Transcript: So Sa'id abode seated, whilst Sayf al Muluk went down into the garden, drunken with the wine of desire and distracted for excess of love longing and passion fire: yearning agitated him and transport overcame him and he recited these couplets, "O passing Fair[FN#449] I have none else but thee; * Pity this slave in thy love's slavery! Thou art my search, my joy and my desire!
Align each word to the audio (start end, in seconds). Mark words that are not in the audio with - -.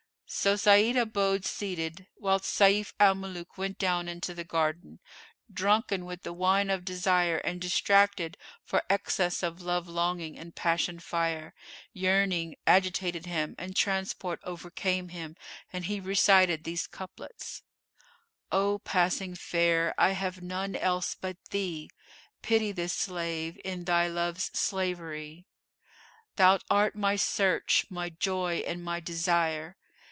So 0.33 0.55
Sa'id 0.55 0.95
abode 0.95 1.43
seated, 1.43 2.07
whilst 2.15 2.57
Sayf 2.57 2.93
al 3.01 3.15
Muluk 3.15 3.57
went 3.57 3.77
down 3.77 4.07
into 4.07 4.33
the 4.33 4.45
garden, 4.45 5.01
drunken 5.51 6.05
with 6.05 6.23
the 6.23 6.31
wine 6.31 6.69
of 6.69 6.85
desire 6.85 7.39
and 7.39 7.59
distracted 7.59 8.37
for 8.63 8.81
excess 8.89 9.43
of 9.43 9.61
love 9.61 9.89
longing 9.89 10.39
and 10.39 10.55
passion 10.55 10.99
fire: 11.01 11.53
yearning 11.91 12.55
agitated 12.65 13.25
him 13.25 13.55
and 13.57 13.75
transport 13.75 14.39
overcame 14.45 15.09
him 15.09 15.35
and 15.73 15.87
he 15.87 15.99
recited 15.99 16.63
these 16.63 16.87
couplets, 16.87 17.63
"O 18.53 18.79
passing 18.85 19.33
Fair[FN#449] 19.33 19.93
I 19.97 20.11
have 20.11 20.41
none 20.41 20.77
else 20.77 21.13
but 21.13 21.35
thee; 21.49 21.89
* 22.15 22.41
Pity 22.41 22.71
this 22.71 22.93
slave 22.93 23.59
in 23.65 23.83
thy 23.83 24.07
love's 24.07 24.49
slavery! 24.57 25.45
Thou 26.37 26.57
art 26.69 26.95
my 26.95 27.17
search, 27.17 27.85
my 27.89 28.07
joy 28.07 28.63
and 28.65 28.81
my 28.81 29.01
desire! 29.01 29.75